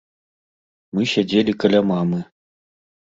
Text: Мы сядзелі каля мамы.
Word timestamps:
Мы 0.95 1.01
сядзелі 1.13 1.55
каля 1.65 1.81
мамы. 1.91 2.19